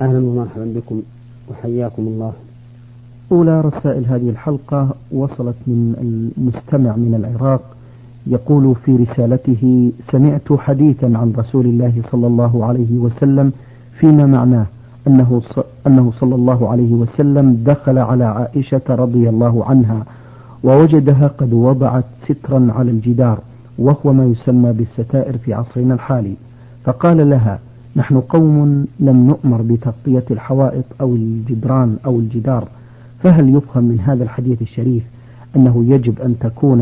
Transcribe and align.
أهلا 0.00 0.18
ومرحبا 0.18 0.72
بكم 0.76 1.02
وحياكم 1.50 2.02
الله. 2.02 2.32
أولى 3.32 3.60
رسائل 3.60 4.06
هذه 4.06 4.30
الحلقة 4.30 4.88
وصلت 5.12 5.54
من 5.66 5.94
المستمع 6.00 6.96
من 6.96 7.14
العراق. 7.14 7.60
يقول 8.26 8.74
في 8.84 8.96
رسالته 8.96 9.92
سمعت 10.10 10.52
حديثا 10.52 11.06
عن 11.06 11.32
رسول 11.38 11.66
الله 11.66 12.02
صلى 12.12 12.26
الله 12.26 12.64
عليه 12.64 12.98
وسلم 12.98 13.52
فيما 13.98 14.26
معناه 14.26 14.66
أنه 15.06 15.42
أنه 15.86 16.12
صلى 16.20 16.34
الله 16.34 16.68
عليه 16.68 16.92
وسلم 16.92 17.62
دخل 17.66 17.98
على 17.98 18.24
عائشة 18.24 18.82
رضي 18.88 19.28
الله 19.28 19.64
عنها 19.64 20.04
ووجدها 20.64 21.26
قد 21.26 21.52
وضعت 21.52 22.04
سترا 22.28 22.68
على 22.70 22.90
الجدار 22.90 23.38
وهو 23.78 24.12
ما 24.12 24.24
يسمى 24.24 24.72
بالستائر 24.72 25.38
في 25.38 25.54
عصرنا 25.54 25.94
الحالي. 25.94 26.34
فقال 26.84 27.30
لها 27.30 27.58
نحن 27.96 28.20
قوم 28.20 28.86
لم 29.00 29.26
نؤمر 29.26 29.62
بتغطية 29.62 30.24
الحوائط 30.30 30.84
أو 31.00 31.14
الجدران 31.14 31.96
أو 32.06 32.18
الجدار. 32.18 32.68
فهل 33.22 33.56
يفهم 33.56 33.84
من 33.84 34.00
هذا 34.00 34.24
الحديث 34.24 34.62
الشريف 34.62 35.02
أنه 35.56 35.84
يجب 35.88 36.20
أن 36.20 36.34
تكون 36.40 36.80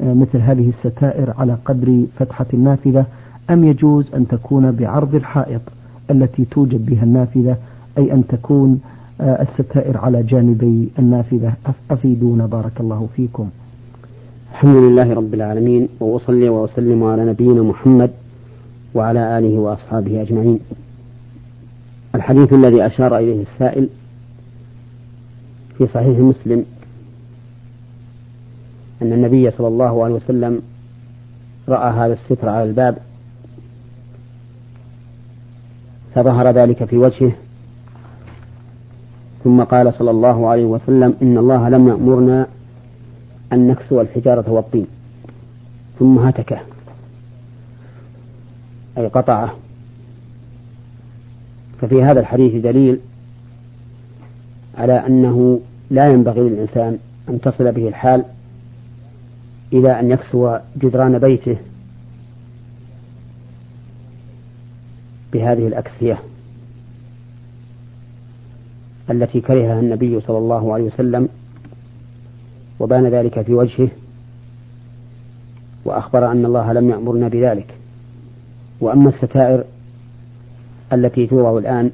آه، 0.00 0.14
مثل 0.14 0.38
هذه 0.38 0.68
الستائر 0.68 1.34
على 1.38 1.56
قدر 1.64 2.02
فتحة 2.18 2.46
النافذة 2.54 3.06
أم 3.50 3.64
يجوز 3.64 4.14
أن 4.14 4.28
تكون 4.28 4.70
بعرض 4.70 5.14
الحائط 5.14 5.60
التي 6.10 6.44
توجد 6.44 6.86
بها 6.86 7.02
النافذة 7.04 7.56
أي 7.98 8.12
أن 8.12 8.26
تكون 8.26 8.80
آه، 9.20 9.42
الستائر 9.42 9.98
على 9.98 10.22
جانبي 10.22 10.88
النافذة؟ 10.98 11.52
أفيدونا 11.90 12.46
بارك 12.46 12.72
الله 12.80 13.08
فيكم. 13.16 13.48
الحمد 14.52 14.76
لله 14.76 15.12
رب 15.14 15.34
العالمين 15.34 15.88
وأصلي 16.00 16.48
وأسلم 16.48 17.04
على 17.04 17.24
نبينا 17.24 17.62
محمد 17.62 18.10
وعلى 18.94 19.38
آله 19.38 19.58
وأصحابه 19.58 20.22
أجمعين. 20.22 20.60
الحديث 22.14 22.52
الذي 22.52 22.86
أشار 22.86 23.18
إليه 23.18 23.42
السائل 23.42 23.88
في 25.78 25.86
صحيح 25.86 26.18
مسلم 26.18 26.64
أن 29.02 29.12
النبي 29.12 29.50
صلى 29.50 29.68
الله 29.68 30.04
عليه 30.04 30.14
وسلم 30.14 30.62
رأى 31.68 31.90
هذا 31.90 32.12
الستر 32.12 32.48
على 32.48 32.64
الباب 32.64 32.98
فظهر 36.14 36.50
ذلك 36.50 36.84
في 36.84 36.96
وجهه 36.96 37.32
ثم 39.44 39.62
قال 39.62 39.94
صلى 39.94 40.10
الله 40.10 40.48
عليه 40.48 40.64
وسلم 40.64 41.14
إن 41.22 41.38
الله 41.38 41.68
لم 41.68 41.88
يأمرنا 41.88 42.46
أن 43.52 43.66
نكسو 43.68 44.00
الحجارة 44.00 44.50
والطين. 44.50 44.86
ثم 45.98 46.18
هتكه 46.18 46.58
أي 48.98 49.06
قطعه 49.06 49.56
ففي 51.80 52.02
هذا 52.02 52.20
الحديث 52.20 52.62
دليل 52.62 53.00
على 54.78 55.06
أنه 55.06 55.60
لا 55.90 56.08
ينبغي 56.08 56.40
للإنسان 56.40 56.98
أن 57.28 57.40
تصل 57.40 57.72
به 57.72 57.88
الحال 57.88 58.24
إلى 59.72 60.00
أن 60.00 60.10
يكسو 60.10 60.56
جدران 60.76 61.18
بيته 61.18 61.56
بهذه 65.32 65.66
الأكسية 65.66 66.18
التي 69.10 69.40
كرهها 69.40 69.80
النبي 69.80 70.20
صلى 70.20 70.38
الله 70.38 70.74
عليه 70.74 70.84
وسلم 70.84 71.28
وبان 72.80 73.06
ذلك 73.06 73.42
في 73.42 73.54
وجهه 73.54 73.88
وأخبر 75.84 76.32
أن 76.32 76.44
الله 76.44 76.72
لم 76.72 76.90
يأمرنا 76.90 77.28
بذلك. 77.28 77.74
وأما 78.82 79.08
الستائر 79.08 79.64
التي 80.92 81.26
توضع 81.26 81.58
الآن 81.58 81.90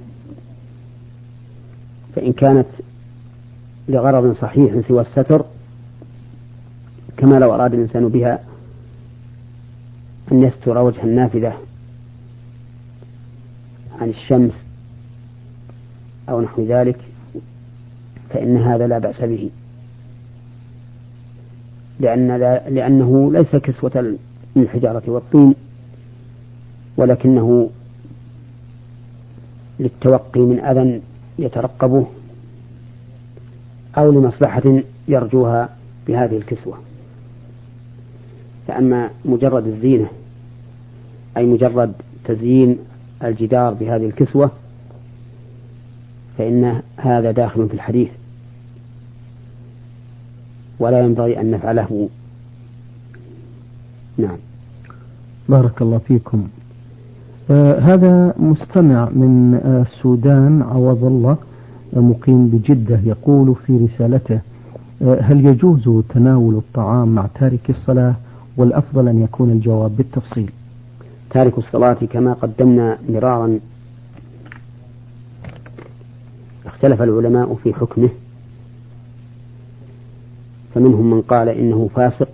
فإن 2.17 2.33
كانت 2.33 2.67
لغرض 3.89 4.37
صحيح 4.37 4.81
سوى 4.89 5.01
الستر 5.01 5.45
كما 7.17 7.39
لو 7.39 7.55
أراد 7.55 7.75
الإنسان 7.75 8.09
بها 8.09 8.41
أن 10.33 10.43
يستر 10.43 10.79
وجه 10.79 11.03
النافذة 11.03 11.59
عن 14.01 14.09
الشمس 14.09 14.53
أو 16.29 16.41
نحو 16.41 16.63
ذلك 16.63 16.99
فإن 18.31 18.57
هذا 18.57 18.87
لا 18.87 18.99
بأس 18.99 19.21
به. 19.21 19.51
لأن 22.01 22.37
لأنه 22.75 23.33
ليس 23.33 23.57
كسوة 23.57 24.17
الحجارة 24.57 25.03
والطين 25.07 25.55
ولكنه 26.99 27.71
للتوقي 29.81 30.41
من 30.41 30.61
أذى 30.61 31.01
يترقبه 31.39 32.07
أو 33.99 34.11
لمصلحة 34.13 34.83
يرجوها 35.09 35.69
بهذه 36.07 36.37
الكسوة. 36.37 36.79
فأما 38.69 39.11
مجرد 39.25 39.67
الزينة 39.67 40.09
أي 41.37 41.47
مجرد 41.47 41.93
تزيين 42.25 42.79
الجدار 43.25 43.75
بهذه 43.75 44.07
الكسوة 44.07 44.51
فإن 46.39 46.83
هذا 46.97 47.31
داخل 47.31 47.69
في 47.69 47.75
الحديث. 47.75 48.09
ولا 50.79 51.01
ينبغي 51.01 51.41
أن 51.41 51.51
نفعله. 51.51 52.09
نعم. 54.19 54.39
بارك 55.49 55.83
الله 55.83 55.99
فيكم. 55.99 56.49
هذا 57.81 58.35
مستمع 58.39 59.09
من 59.11 59.61
آه 59.65 59.83
السودان 59.83 60.63
عوض 60.63 61.05
الله 61.05 61.37
آه 61.97 62.01
مقيم 62.01 62.49
بجدة 62.49 63.01
يقول 63.05 63.55
في 63.67 63.77
رسالته 63.77 64.41
آه، 65.03 65.21
هل 65.21 65.47
يجوز 65.47 66.03
تناول 66.09 66.55
الطعام 66.55 67.09
مع 67.15 67.27
تارك 67.35 67.71
الصلاة؟ 67.71 68.15
والأفضل 68.57 69.09
أن 69.09 69.23
يكون 69.23 69.51
الجواب 69.51 69.97
بالتفصيل. 69.97 70.51
تارك 71.31 71.59
الصلاة 71.59 71.93
كما 72.11 72.33
قدمنا 72.33 72.99
مرارا. 73.09 73.59
اختلف 76.67 77.03
العلماء 77.03 77.55
في 77.63 77.75
حكمه. 77.75 78.09
فمنهم 80.75 81.11
من 81.11 81.23
قال 81.23 81.49
إنه 81.49 81.89
فاسق 81.95 82.29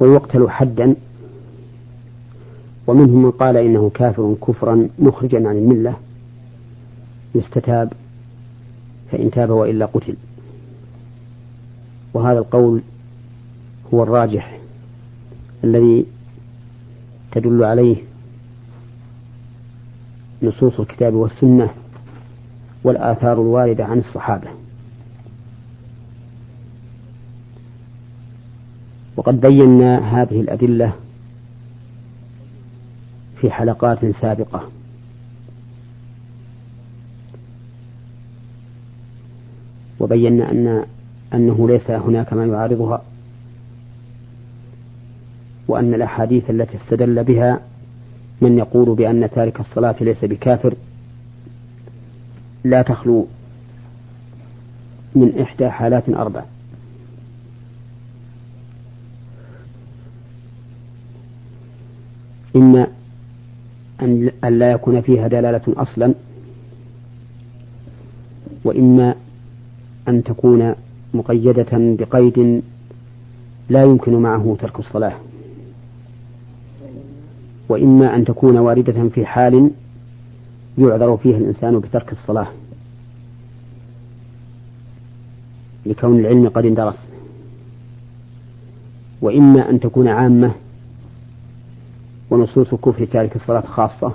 ويقتل 0.00 0.50
حدا. 0.50 0.94
ومنهم 2.86 3.22
من 3.22 3.30
قال 3.30 3.56
إنه 3.56 3.90
كافر 3.94 4.34
كفرا 4.46 4.88
مخرجا 4.98 5.48
عن 5.48 5.56
الملة. 5.56 5.96
يستتاب 7.34 7.92
فإن 9.12 9.30
تاب 9.30 9.50
وإلا 9.50 9.86
قتل. 9.86 10.14
وهذا 12.14 12.38
القول 12.38 12.82
هو 13.94 14.02
الراجح 14.02 14.58
الذي 15.64 16.06
تدل 17.32 17.64
عليه 17.64 17.96
نصوص 20.42 20.80
الكتاب 20.80 21.14
والسنة 21.14 21.70
والآثار 22.84 23.32
الواردة 23.32 23.84
عن 23.84 23.98
الصحابة. 23.98 24.48
وقد 29.16 29.40
بينا 29.40 30.22
هذه 30.22 30.40
الأدلة 30.40 30.92
في 33.42 33.50
حلقات 33.50 33.98
سابقة. 34.20 34.68
وبينا 40.00 40.50
أن 40.50 40.84
أنه 41.34 41.68
ليس 41.68 41.90
هناك 41.90 42.32
ما 42.32 42.46
يعارضها 42.46 43.02
وأن 45.68 45.94
الأحاديث 45.94 46.50
التي 46.50 46.76
استدل 46.76 47.24
بها 47.24 47.60
من 48.40 48.58
يقول 48.58 48.94
بأن 48.96 49.30
تارك 49.30 49.60
الصلاة 49.60 49.94
ليس 50.00 50.24
بكافر 50.24 50.74
لا 52.64 52.82
تخلو 52.82 53.26
من 55.14 55.40
إحدى 55.40 55.68
حالات 55.70 56.08
أربع 56.08 56.44
إما 62.56 62.86
أن 64.44 64.58
لا 64.58 64.70
يكون 64.72 65.00
فيها 65.00 65.28
دلالة 65.28 65.62
أصلا 65.68 66.14
وإما 68.64 69.14
أن 70.08 70.24
تكون 70.24 70.74
مقيدة 71.14 71.66
بقيد 71.72 72.62
لا 73.70 73.82
يمكن 73.82 74.12
معه 74.14 74.56
ترك 74.60 74.78
الصلاة 74.78 75.12
وإما 77.68 78.16
أن 78.16 78.24
تكون 78.24 78.56
واردة 78.58 79.08
في 79.08 79.26
حال 79.26 79.70
يعذر 80.78 81.16
فيها 81.16 81.36
الإنسان 81.38 81.78
بترك 81.78 82.12
الصلاة 82.12 82.46
لكون 85.86 86.18
العلم 86.18 86.48
قد 86.48 86.66
اندرس 86.66 86.94
وإما 89.22 89.70
أن 89.70 89.80
تكون 89.80 90.08
عامة 90.08 90.52
ونصوص 92.32 92.74
كفر 92.74 93.04
تارك 93.04 93.36
الصلاة 93.36 93.60
خاصة. 93.60 94.12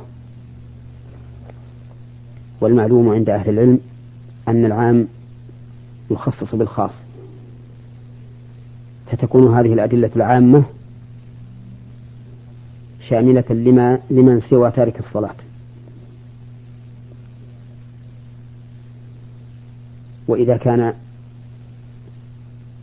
والمعلوم 2.61 3.09
عند 3.09 3.29
أهل 3.29 3.49
العلم 3.49 3.79
أن 4.47 4.65
العام 4.65 5.07
يخصص 6.11 6.55
بالخاص. 6.55 6.91
فتكون 9.11 9.55
هذه 9.55 9.73
الأدلة 9.73 10.09
العامة 10.15 10.63
شاملة 13.09 13.43
لما 13.49 13.99
لمن 14.09 14.41
سوى 14.49 14.71
تارك 14.71 14.99
الصلاة. 14.99 15.35
وإذا 20.27 20.57
كان 20.57 20.93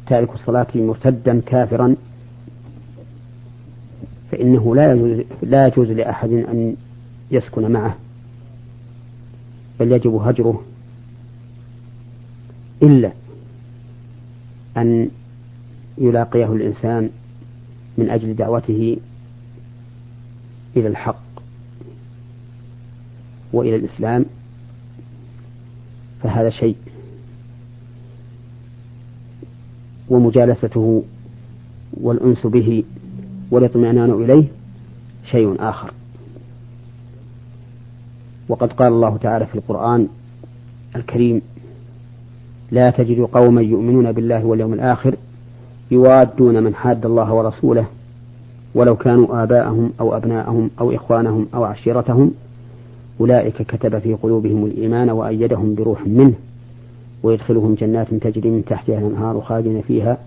تارك 0.07 0.35
الصلاة 0.35 0.67
مرتدا 0.75 1.41
كافرا 1.41 1.97
فإنه 4.31 4.75
لا 4.75 4.93
يجوز 4.93 5.25
لا 5.43 5.67
يجوز 5.67 5.89
لأحد 5.91 6.31
أن 6.31 6.77
يسكن 7.31 7.73
معه 7.73 7.97
بل 9.81 9.93
يجب 9.93 10.15
هجره. 10.15 10.63
إلا 12.83 13.13
أن 14.77 15.11
يلاقيه 15.99 16.53
الإنسان 16.53 17.11
من 17.99 18.11
أجل 18.11 18.37
دعوته 18.37 18.97
إلى 20.77 20.89
الحق 20.89 21.23
وإلى 23.53 23.77
الإسلام 23.77 24.25
فهذا 26.23 26.51
شيء. 26.51 26.77
ومجالسته 30.09 31.03
والأنس 31.93 32.47
به 32.47 32.85
والاطمئنان 33.55 34.11
إليه 34.11 34.45
شيء 35.31 35.57
آخر. 35.59 35.93
وقد 38.49 38.73
قال 38.73 38.93
الله 38.93 39.17
تعالى 39.17 39.47
في 39.47 39.55
القرآن 39.55 40.09
الكريم 40.97 41.43
لا 42.71 42.91
تجد 42.91 43.21
قوما 43.21 43.63
يؤمنون 43.63 44.13
بالله 44.13 44.45
واليوم 44.45 44.73
الآخر 44.73 45.15
يوادون 45.91 46.63
من 46.63 46.75
حاد 46.75 47.07
الله 47.07 47.33
ورسوله 47.33 47.87
ولو 48.75 48.97
كانوا 48.97 49.43
آباءهم 49.43 49.93
أو 50.01 50.17
أبناءهم 50.17 50.71
أو 50.81 50.95
إخوانهم 50.95 51.47
أو 51.55 51.65
عشيرتهم. 51.65 52.31
أولئك 53.21 53.63
كتب 53.63 53.99
في 53.99 54.15
قلوبهم 54.15 54.65
الإيمان 54.65 55.11
وأيدهم 55.11 55.75
بروح 55.75 56.07
منه 56.07 56.35
ويدخلهم 57.23 57.75
جنات 57.75 58.15
تجري 58.15 58.51
من 58.51 58.65
تحتها 58.65 58.99
الأنهار 58.99 59.41
خالدين 59.41 59.83
فيها 59.83 60.19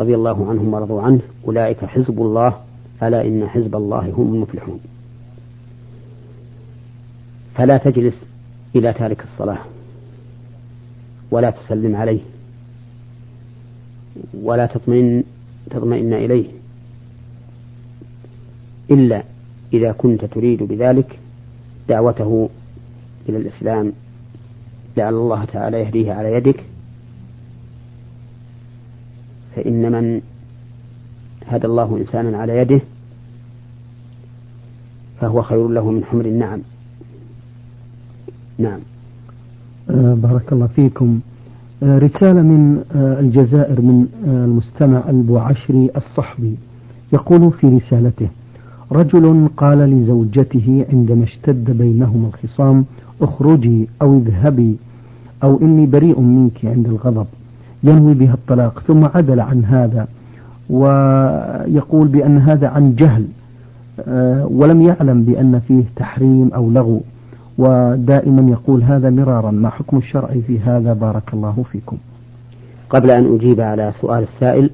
رضي 0.00 0.14
الله 0.14 0.50
عنهم 0.50 0.74
ورضوا 0.74 1.02
عنه 1.02 1.20
أولئك 1.46 1.84
حزب 1.84 2.20
الله 2.22 2.60
ألا 3.02 3.26
إن 3.26 3.48
حزب 3.48 3.76
الله 3.76 4.12
هم 4.16 4.34
المفلحون. 4.34 4.80
فلا 7.54 7.76
تجلس 7.76 8.14
إلى 8.76 8.92
تارك 8.92 9.24
الصلاة 9.24 9.58
ولا 11.30 11.50
تسلم 11.50 11.96
عليه 11.96 12.20
ولا 14.42 14.66
تطمئن 14.66 15.24
تطمئن 15.70 16.12
إليه. 16.12 16.46
إلا 18.90 19.22
إذا 19.72 19.92
كنت 19.92 20.24
تريد 20.24 20.62
بذلك 20.62 21.18
دعوته 21.88 22.48
إلى 23.28 23.36
الإسلام 23.36 23.92
لعل 24.96 25.14
الله 25.14 25.44
تعالى 25.44 25.80
يهديه 25.80 26.12
على 26.12 26.32
يدك. 26.32 26.64
فإن 29.60 29.92
من 29.92 30.20
هدى 31.46 31.66
الله 31.66 31.96
إنسانا 31.96 32.38
على 32.38 32.56
يده 32.56 32.80
فهو 35.20 35.42
خير 35.42 35.68
له 35.68 35.90
من 35.90 36.04
حمر 36.04 36.24
النعم. 36.24 36.60
نعم. 38.58 38.80
آه 39.90 40.14
بارك 40.14 40.52
الله 40.52 40.66
فيكم. 40.66 41.20
آه 41.82 41.98
رسالة 41.98 42.42
من 42.42 42.84
آه 42.94 43.20
الجزائر 43.20 43.80
من 43.80 44.06
المستمع 44.24 45.08
البوعشري 45.08 45.90
الصحبي 45.96 46.54
يقول 47.12 47.52
في 47.52 47.66
رسالته 47.66 48.28
رجل 48.92 49.48
قال 49.56 49.78
لزوجته 49.78 50.86
عندما 50.92 51.24
اشتد 51.24 51.70
بينهما 51.70 52.28
الخصام 52.28 52.84
اخرجي 53.22 53.88
أو 54.02 54.16
اذهبي 54.18 54.76
أو 55.42 55.60
إني 55.62 55.86
بريء 55.86 56.20
منك 56.20 56.64
عند 56.64 56.86
الغضب. 56.86 57.26
ينوي 57.84 58.14
بها 58.14 58.34
الطلاق 58.34 58.82
ثم 58.86 59.04
عدل 59.04 59.40
عن 59.40 59.64
هذا 59.64 60.08
ويقول 60.70 62.08
بأن 62.08 62.38
هذا 62.38 62.68
عن 62.68 62.94
جهل 62.94 63.26
آه، 64.08 64.46
ولم 64.46 64.82
يعلم 64.82 65.22
بأن 65.24 65.60
فيه 65.68 65.84
تحريم 65.96 66.50
أو 66.54 66.70
لغو 66.70 67.00
ودائما 67.58 68.50
يقول 68.50 68.82
هذا 68.82 69.10
مرارا 69.10 69.50
ما 69.50 69.70
حكم 69.70 69.96
الشرع 69.98 70.28
في 70.46 70.60
هذا؟ 70.60 70.92
بارك 70.92 71.34
الله 71.34 71.64
فيكم. 71.72 71.96
قبل 72.90 73.10
أن 73.10 73.34
أجيب 73.34 73.60
على 73.60 73.92
سؤال 74.00 74.22
السائل 74.34 74.70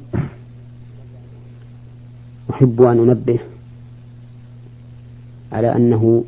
أحب 2.51 2.83
أن 2.83 2.99
أنبه 2.99 3.39
على 5.53 5.77
أنه 5.77 6.25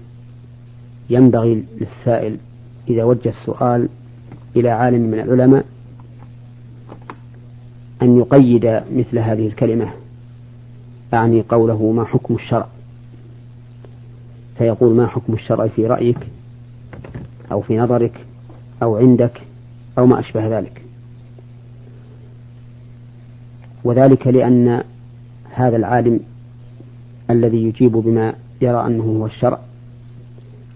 ينبغي 1.11 1.65
للسائل 1.81 2.37
إذا 2.89 3.05
وجه 3.05 3.29
السؤال 3.29 3.89
إلى 4.57 4.71
عالم 4.71 5.01
من 5.11 5.21
العلماء 5.21 5.65
أن 8.03 8.19
يقيد 8.19 8.83
مثل 8.93 9.19
هذه 9.19 9.47
الكلمة 9.47 9.93
أعني 11.15 11.45
قوله 11.49 11.93
ما 11.93 12.05
حكم 12.05 12.35
الشرع؟ 12.35 12.67
فيقول 14.59 14.95
ما 14.95 15.07
حكم 15.07 15.33
الشرع 15.33 15.67
في 15.67 15.87
رأيك 15.87 16.19
أو 17.53 17.61
في 17.61 17.79
نظرك 17.79 18.27
أو 18.83 18.97
عندك 18.97 19.41
أو 19.99 20.07
ما 20.07 20.21
أشبه 20.21 20.59
ذلك. 20.59 20.83
وذلك 23.85 24.27
لأن 24.27 24.83
هذا 25.55 25.77
العالم 25.77 26.21
الذي 27.31 27.63
يجيب 27.63 27.93
بما 27.93 28.35
يرى 28.61 28.87
أنه 28.87 29.05
هو 29.05 29.27
الشرع 29.27 29.59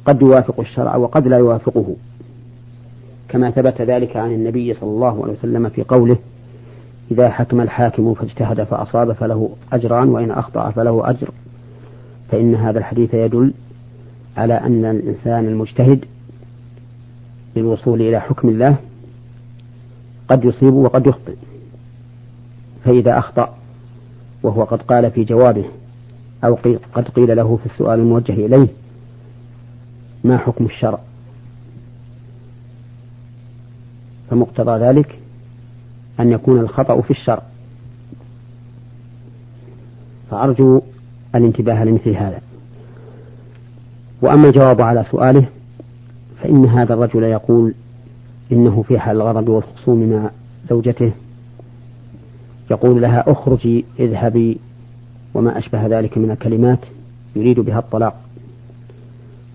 قد 0.04 0.22
يوافق 0.22 0.60
الشرع 0.60 0.96
وقد 0.96 1.28
لا 1.28 1.38
يوافقه 1.38 1.96
كما 3.28 3.50
ثبت 3.50 3.80
ذلك 3.80 4.16
عن 4.16 4.32
النبي 4.32 4.74
صلى 4.74 4.90
الله 4.90 5.22
عليه 5.22 5.32
وسلم 5.32 5.68
في 5.68 5.82
قوله 5.82 6.16
إذا 7.12 7.30
حكم 7.30 7.60
الحاكم 7.60 8.14
فاجتهد 8.14 8.62
فأصاب 8.64 9.12
فله 9.12 9.50
أجران 9.72 10.08
وإن 10.08 10.30
أخطأ 10.30 10.70
فله 10.70 11.10
أجر. 11.10 11.30
فإن 12.30 12.54
هذا 12.54 12.78
الحديث 12.78 13.14
يدل 13.14 13.52
على 14.36 14.54
أن 14.54 14.84
الإنسان 14.84 15.46
المجتهد 15.46 16.04
للوصول 17.56 18.02
إلى 18.02 18.20
حكم 18.20 18.48
الله 18.48 18.76
قد 20.28 20.44
يصيب 20.44 20.74
وقد 20.74 21.06
يخطئ. 21.06 21.34
فإذا 22.84 23.18
أخطأ 23.18 23.54
وهو 24.42 24.64
قد 24.64 24.82
قال 24.82 25.10
في 25.10 25.24
جوابه 25.24 25.64
أو 26.44 26.58
قد 26.94 27.08
قيل 27.08 27.36
له 27.36 27.56
في 27.56 27.66
السؤال 27.66 28.00
الموجه 28.00 28.32
إليه 28.32 28.68
ما 30.24 30.38
حكم 30.38 30.64
الشرع؟ 30.64 30.98
فمقتضى 34.30 34.84
ذلك 34.84 35.21
أن 36.22 36.32
يكون 36.32 36.60
الخطأ 36.60 37.00
في 37.00 37.10
الشرع 37.10 37.42
فأرجو 40.30 40.80
الانتباه 41.34 41.84
لمثل 41.84 42.10
هذا. 42.10 42.40
وأما 44.22 44.48
الجواب 44.48 44.80
على 44.80 45.04
سؤاله 45.10 45.46
فإن 46.42 46.64
هذا 46.66 46.94
الرجل 46.94 47.22
يقول 47.22 47.74
إنه 48.52 48.84
في 48.88 48.98
حال 48.98 49.16
الغضب 49.16 49.48
والخصوم 49.48 50.10
مع 50.10 50.30
زوجته 50.70 51.12
يقول 52.70 53.02
لها 53.02 53.32
أخرجي 53.32 53.84
اذهبي 53.98 54.58
وما 55.34 55.58
أشبه 55.58 55.86
ذلك 55.86 56.18
من 56.18 56.30
الكلمات 56.30 56.78
يريد 57.36 57.60
بها 57.60 57.78
الطلاق. 57.78 58.14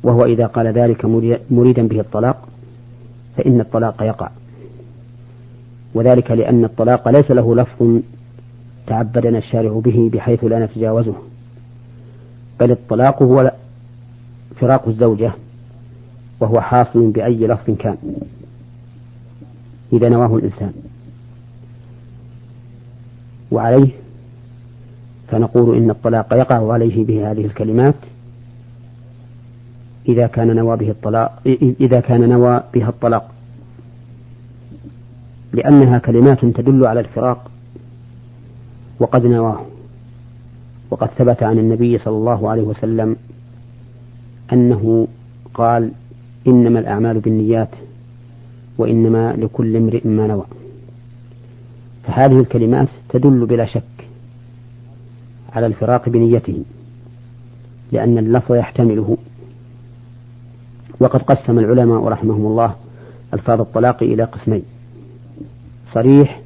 وهو 0.04 0.26
إذا 0.26 0.46
قال 0.46 0.68
ذلك 0.68 1.06
مريدا 1.52 1.88
به 1.88 2.00
الطلاق 2.00 2.48
فإن 3.38 3.62
الطلاق 3.62 4.04
يقع. 4.04 4.30
وذلك 5.98 6.32
لأن 6.32 6.66
الطلاق 6.66 7.08
ليس 7.10 7.32
له 7.32 7.56
لفظ 7.56 8.00
تعبدنا 8.88 9.38
الشارع 9.38 9.80
به 9.86 10.10
بحيث 10.14 10.44
لا 10.44 10.66
نتجاوزه 10.66 11.14
بل 12.60 12.72
الطلاق 12.72 13.24
هو 13.24 13.52
فراق 14.60 14.88
الزوجة 14.88 15.32
وهو 16.40 16.62
حاصل 16.62 17.12
بأي 17.12 17.48
لفظ 17.48 17.72
كان 17.80 17.98
إذا 19.94 20.10
نواه 20.10 20.36
الإنسان. 20.36 20.74
وعليه 23.52 23.90
فنقول 25.28 25.78
إن 25.78 25.90
الطلاق 25.90 26.34
يقع 26.34 26.74
عليه 26.74 27.06
بهذه 27.06 27.46
الكلمات 27.46 27.96
إذا 30.10 30.28
كان 30.28 30.56
نوى 30.56 30.78
به 30.78 30.90
الطلاق 30.90 31.42
إذا 31.82 32.00
كان 32.00 32.30
نوى 32.30 32.64
بها 32.74 32.90
الطلاق. 32.90 33.32
لأنها 35.54 35.98
كلمات 35.98 36.46
تدل 36.46 36.86
على 36.86 37.00
الفراق 37.00 37.52
وقد 39.00 39.26
نواه 39.26 39.66
وقد 40.90 41.08
ثبت 41.08 41.44
عن 41.44 41.60
النبي 41.60 41.98
صلى 41.98 42.18
الله 42.18 42.50
عليه 42.50 42.62
وسلم 42.62 43.16
أنه 44.54 45.08
قال 45.54 45.92
إنما 46.48 46.80
الأعمال 46.80 47.20
بالنيات 47.20 47.70
وإنما 48.78 49.34
لكل 49.34 49.76
امرئ 49.76 50.08
ما 50.08 50.28
نوى. 50.28 50.46
فهذه 52.04 52.40
الكلمات 52.40 52.88
تدل 53.10 53.46
بلا 53.46 53.66
شك 53.66 54.08
على 55.54 55.66
الفراق 55.66 56.10
بنيته 56.10 56.64
لأن 57.92 58.18
اللفظ 58.18 58.56
يحتمله. 58.56 59.18
وقد 61.00 61.22
قسم 61.22 61.60
العلماء 61.60 62.04
رحمهم 62.04 62.46
الله 62.46 62.76
ألفاظ 63.34 63.62
الطلاق 63.62 64.04
إلى 64.04 64.24
قسمين. 64.24 64.64
صريح 65.94 66.42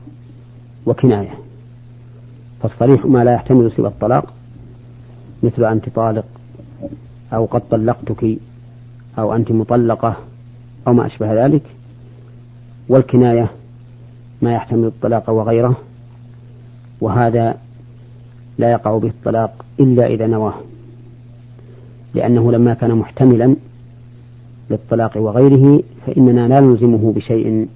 وكناية. 0.86 1.34
فالصريح 2.64 3.06
ما 3.06 3.24
لا 3.24 3.34
يحتمل 3.34 3.72
سوى 3.72 3.88
الطلاق 3.88 4.34
مثل 5.44 5.66
أنت 5.66 5.90
طالق 5.90 6.26
أو 7.34 7.46
قد 7.46 7.62
طلقتك 7.70 8.38
أو 9.20 9.34
أنت 9.36 9.52
مطلقة 9.52 10.18
أو 10.88 10.94
ما 10.94 11.06
أشبه 11.06 11.46
ذلك. 11.46 11.64
والكناية 12.90 13.50
ما 14.42 14.54
يحتمل 14.54 14.86
الطلاق 14.86 15.30
وغيره 15.30 15.76
وهذا 17.02 17.58
لا 18.58 18.72
يقع 18.72 18.98
به 18.98 19.08
الطلاق 19.08 19.66
إلا 19.80 20.08
إذا 20.08 20.28
نواه 20.28 20.54
لأنه 22.14 22.52
لما 22.52 22.74
كان 22.74 22.96
محتملا 22.96 23.56
للطلاق 24.70 25.18
وغيره 25.18 25.84
فإننا 26.08 26.48
لا 26.48 26.60
نلزمه 26.60 27.14
بشيء 27.14 27.68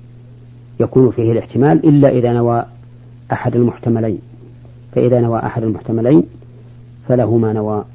يكون 0.79 1.12
فيه 1.12 1.32
الاحتمال 1.32 1.86
إلا 1.89 2.10
إذا 2.10 2.34
نوى 2.34 2.65
أحد 3.32 3.55
المحتملين. 3.55 4.20
فإذا 4.96 5.22
نوى 5.22 5.39
أحد 5.39 5.63
المحتملين 5.63 6.24
فله 7.08 7.38
ما 7.38 7.53
نوى 7.53 7.86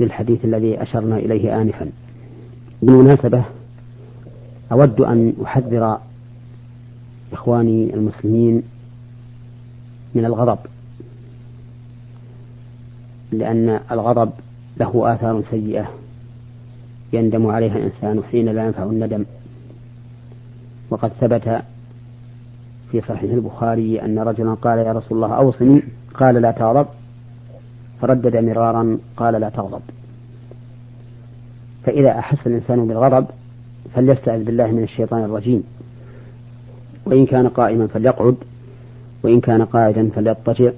للحديث 0.00 0.44
الذي 0.44 0.82
أشرنا 0.82 1.16
إليه 1.16 1.60
آنفا. 1.62 1.90
بالمناسبة 2.82 3.44
أود 4.72 5.00
أن 5.00 5.32
أحذر 5.44 5.98
إخواني 7.32 7.94
المسلمين 7.94 8.62
من 10.14 10.24
الغضب 10.24 10.58
لأن 13.32 13.80
الغضب 13.92 14.30
له 14.80 15.14
آثار 15.14 15.42
سيئة 15.50 15.90
يندم 17.12 17.46
عليها 17.46 17.76
الإنسان 17.76 18.22
حين 18.30 18.48
لا 18.48 18.66
ينفع 18.66 18.82
الندم. 18.82 19.24
وقد 20.92 21.12
ثبت 21.20 21.62
في 22.90 23.00
صحيح 23.00 23.32
البخاري 23.32 24.02
أن 24.02 24.18
رجلا 24.18 24.54
قال 24.54 24.78
يا 24.78 24.92
رسول 24.92 25.24
الله 25.24 25.36
أوصني 25.36 25.82
قال 26.14 26.34
لا 26.34 26.50
تغضب. 26.50 26.86
فردد 28.00 28.36
مرارا 28.36 28.98
قال 29.16 29.34
لا 29.34 29.48
تغضب. 29.48 29.80
فإذا 31.84 32.18
أحس 32.18 32.46
الإنسان 32.46 32.86
بالغضب 32.86 33.26
فليستعذ 33.94 34.44
بالله 34.44 34.66
من 34.66 34.82
الشيطان 34.82 35.24
الرجيم. 35.24 35.62
وإن 37.04 37.26
كان 37.26 37.48
قائما 37.48 37.86
فليقعد 37.86 38.36
وإن 39.22 39.40
كان 39.40 39.64
قاعدا 39.64 40.10
فليضطجع. 40.14 40.70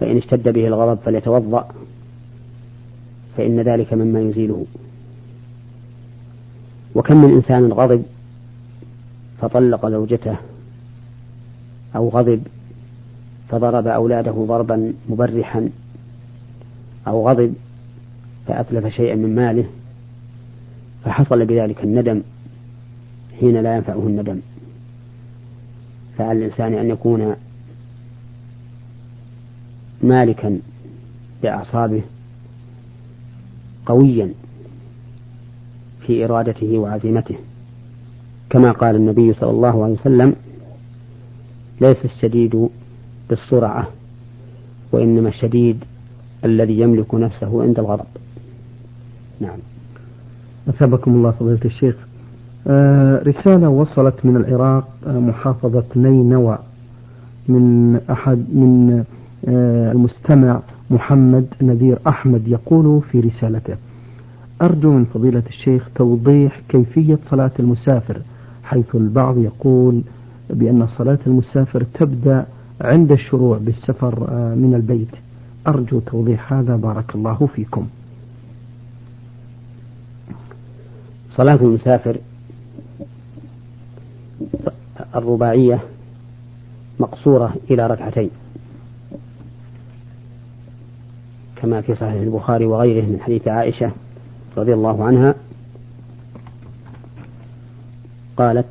فإن 0.00 0.16
اشتد 0.16 0.48
به 0.48 0.66
الغضب 0.66 0.98
فليتوضأ. 1.04 1.68
فإن 3.36 3.60
ذلك 3.60 3.94
مما 3.94 4.20
يزيله. 4.20 4.66
وكم 6.94 7.24
من 7.24 7.30
إنسان 7.30 7.72
غضب 7.72 8.02
فطلق 9.40 9.88
زوجته 9.88 10.36
أو 11.96 12.08
غضب 12.08 12.42
فضرب 13.48 13.86
أولاده 13.86 14.32
ضربا 14.32 14.92
مبرحا 15.08 15.70
أو 17.06 17.28
غضب 17.28 17.54
فأتلف 18.46 18.86
شيئا 18.86 19.14
من 19.14 19.34
ماله 19.34 19.64
فحصل 21.04 21.46
بذلك 21.46 21.84
الندم 21.84 22.22
حين 23.40 23.62
لا 23.62 23.76
ينفعه 23.76 24.06
الندم. 24.06 24.40
فعلى 26.18 26.38
الإنسان 26.38 26.74
أن 26.74 26.90
يكون 26.90 27.36
مالكا 30.02 30.58
بأعصابه 31.42 32.02
قويا 33.86 34.32
في 36.06 36.24
إرادته 36.24 36.78
وعزيمته. 36.78 37.36
كما 38.50 38.72
قال 38.72 38.96
النبي 38.96 39.32
صلى 39.32 39.50
الله 39.50 39.84
عليه 39.84 39.94
وسلم 39.94 40.34
ليس 41.80 42.04
الشديد 42.04 42.68
بالسرعة 43.30 43.88
وإنما 44.92 45.28
الشديد 45.28 45.84
الذي 46.44 46.80
يملك 46.80 47.14
نفسه 47.14 47.62
عند 47.62 47.78
الغضب. 47.78 48.04
نعم. 49.40 49.58
أثابكم 50.68 51.10
الله 51.14 51.30
فضيلة 51.30 51.60
الشيخ. 51.64 51.94
آه 52.66 53.22
رسالة 53.22 53.68
وصلت 53.68 54.14
من 54.24 54.36
العراق 54.36 54.88
آه 55.06 55.18
محافظة 55.18 55.84
نينوى 55.96 56.58
من 57.48 57.96
أحد 58.10 58.38
من 58.38 59.04
آه 59.48 59.92
المستمع 59.92 60.60
محمد 60.90 61.46
نذير 61.62 61.98
أحمد 62.06 62.48
يقول 62.48 63.02
في 63.12 63.20
رسالته 63.20 63.76
أرجو 64.62 64.92
من 64.92 65.04
فضيلة 65.04 65.42
الشيخ 65.48 65.88
توضيح 65.94 66.60
كيفية 66.68 67.18
صلاة 67.30 67.50
المسافر 67.58 68.20
حيث 68.70 68.94
البعض 68.94 69.38
يقول 69.38 70.02
بأن 70.50 70.86
صلاة 70.98 71.18
المسافر 71.26 71.82
تبدأ 71.94 72.46
عند 72.80 73.12
الشروع 73.12 73.58
بالسفر 73.58 74.28
آه، 74.28 74.54
من 74.54 74.74
البيت. 74.74 75.08
أرجو 75.66 76.00
توضيح 76.00 76.52
هذا. 76.52 76.76
بارك 76.76 77.14
الله 77.14 77.48
فيكم. 77.54 77.86
صلاة 81.36 81.54
المسافر 81.54 82.18
الرباعية 85.14 85.80
مقصورة 87.00 87.54
إلى 87.70 87.86
ركعتين 87.86 88.30
كما 91.56 91.80
في 91.80 91.94
صحيح 91.94 92.22
البخاري 92.22 92.64
وغيره 92.64 93.04
من 93.04 93.20
حديث 93.20 93.48
عائشة 93.48 93.90
رضي 94.56 94.74
الله 94.74 95.04
عنها. 95.04 95.34
قالت 98.40 98.66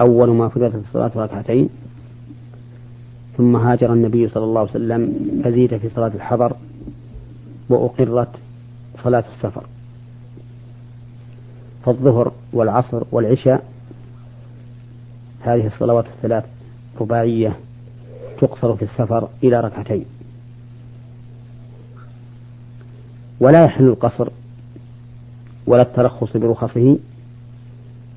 أول 0.00 0.28
ما 0.28 0.48
فرضت 0.48 0.74
الصلاة 0.74 1.10
ركعتين 1.16 1.68
ثم 3.36 3.56
هاجر 3.56 3.92
النبي 3.92 4.28
صلى 4.28 4.44
الله 4.44 4.60
عليه 4.60 4.70
وسلم 4.70 5.30
فزيد 5.44 5.76
في 5.76 5.88
صلاة 5.88 6.12
الحضر 6.14 6.56
وأقرت 7.68 8.28
صلاة 9.04 9.24
السفر. 9.36 9.66
فالظهر 11.84 12.32
والعصر 12.52 13.02
والعشاء 13.12 13.64
هذه 15.40 15.66
الصلوات 15.66 16.04
الثلاث 16.06 16.44
رباعية 17.00 17.56
تقصر 18.40 18.76
في 18.76 18.82
السفر 18.82 19.28
إلى 19.42 19.60
ركعتين. 19.60 20.04
ولا 23.40 23.64
يحل 23.64 23.84
القصر 23.84 24.28
ولا 25.66 25.82
الترخص 25.82 26.36
برخصه 26.36 26.98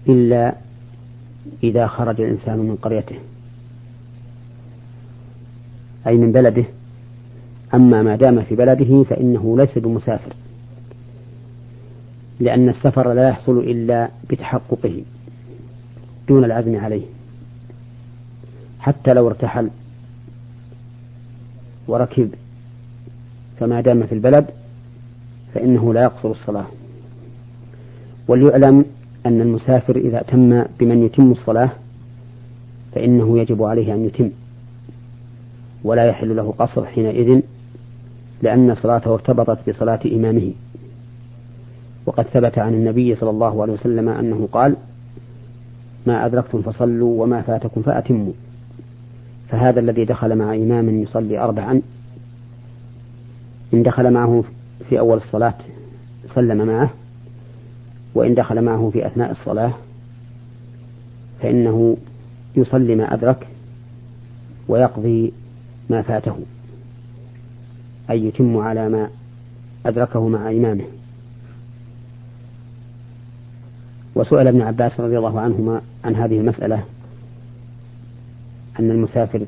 إلا 0.09 0.55
إذا 1.63 1.87
خرج 1.87 2.21
الإنسان 2.21 2.57
من 2.57 2.75
قريته. 2.81 3.15
أي 6.07 6.17
من 6.17 6.31
بلده. 6.31 6.65
أما 7.73 8.03
ما 8.03 8.15
دام 8.15 8.43
في 8.43 8.55
بلده 8.55 9.03
فإنه 9.03 9.57
ليس 9.57 9.77
بمسافر. 9.77 10.33
لأن 12.39 12.69
السفر 12.69 13.13
لا 13.13 13.29
يحصل 13.29 13.57
إلا 13.57 14.09
بتحققه 14.29 15.01
دون 16.27 16.45
العزم 16.45 16.79
عليه. 16.79 17.03
حتى 18.79 19.13
لو 19.13 19.27
ارتحل 19.27 19.69
وركب 21.87 22.33
فما 23.59 23.81
دام 23.81 24.05
في 24.05 24.15
البلد 24.15 24.45
فإنه 25.53 25.93
لا 25.93 26.03
يقصر 26.03 26.31
الصلاة. 26.31 26.65
وليعلم 28.27 28.85
أن 29.25 29.41
المسافر 29.41 29.95
إذا 29.95 30.21
تم 30.21 30.63
بمن 30.79 31.03
يتم 31.03 31.31
الصلاة 31.31 31.69
فإنه 32.95 33.39
يجب 33.39 33.63
عليه 33.63 33.93
أن 33.93 34.05
يتم 34.05 34.29
ولا 35.83 36.05
يحل 36.05 36.35
له 36.35 36.53
قصر 36.59 36.85
حينئذ 36.85 37.41
لأن 38.41 38.75
صلاته 38.75 39.13
ارتبطت 39.13 39.69
بصلاة 39.69 39.99
إمامه. 40.05 40.51
وقد 42.05 42.23
ثبت 42.23 42.57
عن 42.57 42.73
النبي 42.73 43.15
صلى 43.15 43.29
الله 43.29 43.61
عليه 43.61 43.73
وسلم 43.73 44.09
أنه 44.09 44.47
قال 44.51 44.75
ما 46.07 46.25
أدركتم 46.25 46.61
فصلوا 46.61 47.23
وما 47.23 47.41
فاتكم 47.41 47.81
فأتموا. 47.81 48.33
فهذا 49.49 49.79
الذي 49.79 50.05
دخل 50.05 50.35
مع 50.35 50.55
إمام 50.55 51.01
يصلي 51.01 51.39
أربعا 51.39 51.81
إن 53.73 53.83
دخل 53.83 54.11
معه 54.13 54.43
في 54.89 54.99
أول 54.99 55.17
الصلاة 55.17 55.53
سلم 56.35 56.67
معه 56.67 56.89
وإن 58.15 58.33
دخل 58.33 58.61
معه 58.61 58.89
في 58.93 59.07
أثناء 59.07 59.31
الصلاة 59.31 59.73
فإنه 61.41 61.97
يصلي 62.55 62.95
ما 62.95 63.13
أدرك 63.13 63.47
ويقضي 64.67 65.33
ما 65.89 66.01
فاته 66.01 66.35
أي 68.09 68.25
يتم 68.25 68.57
على 68.57 68.89
ما 68.89 69.09
أدركه 69.85 70.27
مع 70.27 70.49
إمامه 70.49 70.85
وسئل 74.15 74.47
ابن 74.47 74.61
عباس 74.61 74.99
رضي 74.99 75.17
الله 75.17 75.39
عنهما 75.39 75.81
عن 76.03 76.15
هذه 76.15 76.37
المسألة 76.39 76.83
أن 78.79 78.91
المسافر 78.91 79.45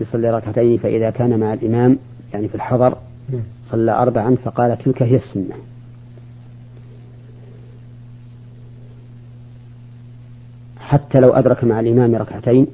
يصلي 0.00 0.30
ركعتين 0.30 0.78
فإذا 0.78 1.10
كان 1.10 1.40
مع 1.40 1.52
الإمام 1.54 1.98
يعني 2.32 2.48
في 2.48 2.54
الحضر. 2.54 2.96
صلى 3.70 3.92
أربعا 3.92 4.36
فقال 4.44 4.78
تلك 4.78 5.02
هي 5.02 5.16
السنة 5.16 5.54
حتى 10.86 11.20
لو 11.20 11.30
أدرك 11.32 11.64
مع 11.64 11.80
الإمام 11.80 12.14
ركعتين 12.14 12.66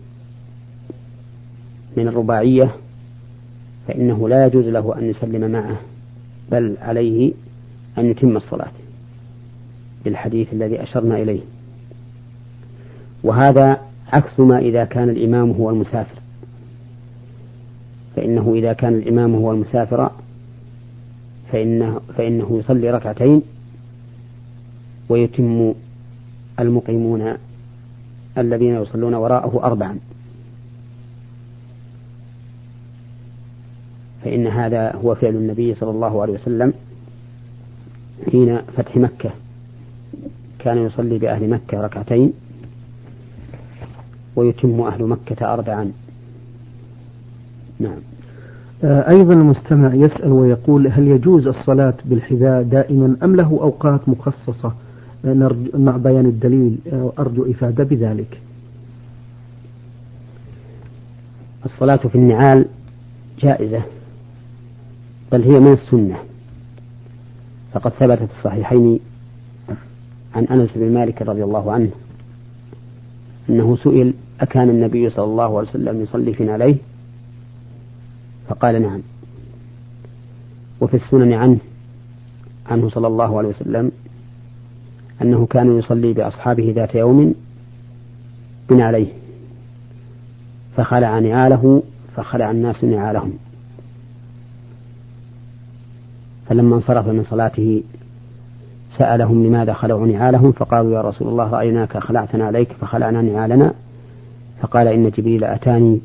من 1.97 2.09
الرباعية 2.09 2.75
فإنه 3.89 4.29
لا 4.29 4.47
يجوز 4.47 4.67
له 4.67 4.99
أن 4.99 5.11
يسلم 5.11 5.51
معه 5.51 5.77
بل 6.51 6.77
عليه 6.81 7.33
أن 7.99 8.11
يتم 8.11 8.37
الصلاة 8.37 8.73
بالحديث 10.05 10.53
الذي 10.53 10.83
أشرنا 10.83 11.17
إليه. 11.23 11.41
وهذا 13.23 13.81
عكس 14.13 14.41
ما 14.41 14.59
إذا 14.59 14.85
كان 14.85 15.09
الإمام 15.09 15.51
هو 15.51 15.71
المسافر. 15.71 16.19
فإنه 18.17 18.55
إذا 18.55 18.73
كان 18.73 18.95
الإمام 18.95 19.35
هو 19.35 19.53
المسافر 19.53 20.11
فإنه, 21.53 22.01
فإنه 22.17 22.59
يصلي 22.59 22.91
ركعتين 22.91 23.43
ويتم 25.09 25.75
المقيمون 26.61 27.35
الذين 28.39 28.75
يصلون 28.75 29.15
وراءه 29.15 29.61
أربعا. 29.65 29.99
فإن 34.25 34.47
هذا 34.47 34.97
هو 34.97 35.15
فعل 35.15 35.35
النبي 35.35 35.75
صلى 35.75 35.91
الله 35.91 36.23
عليه 36.23 36.33
وسلم 36.33 36.73
حين 38.31 38.59
فتح 38.77 38.97
مكة. 38.97 39.31
كان 40.59 40.79
يصلي 40.79 41.19
بأهل 41.19 41.51
مكة 41.51 41.81
ركعتين 41.81 42.33
ويتم 44.37 44.81
أهل 44.81 45.05
مكة 45.05 45.53
أربعا. 45.53 45.93
نعم. 47.81 47.99
آه، 48.85 49.11
أيضا 49.11 49.35
المستمع 49.35 49.95
يسأل 49.95 50.33
ويقول 50.33 50.87
هل 50.87 51.09
يجوز 51.09 51.47
الصلاة 51.47 51.95
بالحذاء 52.05 52.63
دائما 52.63 53.17
أم 53.23 53.37
له 53.37 53.59
أوقات 53.63 54.09
مخصصة؟ 54.09 54.73
مع 55.75 55.97
بيان 55.97 56.27
الدليل 56.27 56.79
أرجو 57.19 57.51
إفادة 57.51 57.85
بذلك. 57.85 58.41
الصلاة 61.65 61.97
في 61.97 62.15
النعال 62.15 62.67
جائزة 63.39 63.83
بل 65.33 65.43
هي 65.43 65.61
من 65.61 65.73
السنة. 65.73 66.17
فقد 67.73 67.93
ثبت 67.93 68.19
في 68.19 68.39
الصحيحين 68.39 69.01
عن 70.35 70.45
أنس 70.45 70.71
بن 70.77 70.95
مالك 70.95 71.23
رضي 71.23 71.45
الله 71.45 71.73
عنه 71.73 71.91
أنه 73.51 73.77
سئل 73.77 74.15
أكان 74.41 74.71
النبي 74.71 75.11
صلى 75.11 75.25
الله 75.25 75.59
عليه 75.59 75.69
وسلم 75.69 76.03
يصلي 76.03 76.35
في 76.35 76.45
نعليه؟ 76.45 76.77
فقال 78.49 78.83
نعم. 78.83 79.01
وفي 80.81 80.97
السنن 80.97 81.33
عنه 81.33 81.59
عنه 82.67 82.91
صلى 82.91 83.07
الله 83.07 83.39
عليه 83.39 83.49
وسلم 83.49 83.93
أنه 85.23 85.47
كان 85.47 85.79
يصلي 85.79 86.13
بأصحابه 86.13 86.73
ذات 86.77 86.95
يوم 86.95 87.35
بنعليه 88.71 89.07
فخلع 90.77 91.19
نعاله 91.19 91.83
فخلع 92.17 92.51
الناس 92.51 92.85
نعالهم. 92.85 93.33
فلما 96.49 96.77
انصرف 96.77 97.09
من 97.09 97.25
صلاته 97.25 97.83
سألهم 98.99 99.47
لماذا 99.47 99.73
خلعوا 99.73 100.07
نعالهم 100.07 100.53
فقالوا 100.53 100.93
يا 100.93 101.01
رسول 101.01 101.29
الله 101.29 101.51
رأيناك 101.51 101.99
خلعتنا 101.99 102.45
عليك 102.45 102.73
فخلعنا 102.73 103.23
نعالنا. 103.23 103.75
فقال 104.63 104.89
إن 104.89 105.11
جبريل 105.11 105.45
أتاني 105.45 106.01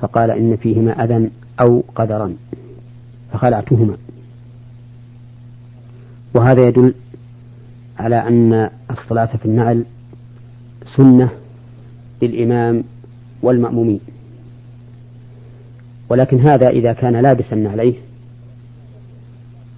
فقال 0.00 0.30
إن 0.30 0.56
فيهما 0.56 1.04
أذى 1.04 1.30
أو 1.60 1.82
قدرا 1.94 2.34
فخلعتهما. 3.32 3.96
وهذا 6.34 6.68
يدل 6.68 6.94
على 7.98 8.16
أن 8.16 8.70
الصلاة 8.90 9.36
في 9.36 9.44
النعل 9.44 9.84
سنة 10.96 11.30
للإمام 12.22 12.84
والمأمومين. 13.42 14.00
ولكن 16.08 16.40
هذا 16.40 16.68
إذا 16.68 16.92
كان 16.92 17.16
لابسا 17.16 17.68
عليه 17.68 17.94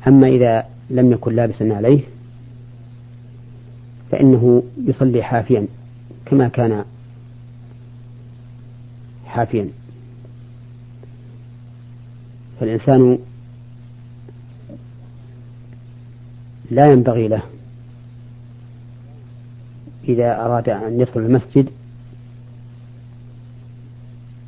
أما 0.08 0.28
إذا 0.28 0.64
لم 0.90 1.12
يكن 1.12 1.34
لابسا 1.34 1.64
عليه 1.64 2.00
فإنه 4.10 4.62
يصلي 4.86 5.22
حافيا 5.22 5.66
كما 6.26 6.48
كان 6.48 6.84
حافيا. 9.26 9.68
فالإنسان 12.60 13.18
لا 16.70 16.92
ينبغي 16.92 17.28
له 17.28 17.42
إذا 20.12 20.40
أراد 20.40 20.68
أن 20.68 21.00
يدخل 21.00 21.20
المسجد 21.20 21.68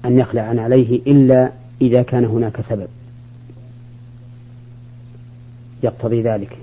أن 0.05 0.19
يخلع 0.19 0.43
عن 0.43 0.59
عليه 0.59 1.01
إلا 1.07 1.53
إذا 1.81 2.03
كان 2.03 2.25
هناك 2.25 2.61
سبب. 2.61 2.89
يقتضي 5.83 6.23
ذلك. 6.23 6.59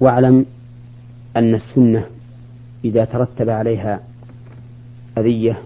واعلم 0.00 0.46
أن 1.36 1.54
السنة 1.54 2.06
إذا 2.84 3.04
ترتب 3.04 3.50
عليها 3.50 4.00
أذية 5.18 5.62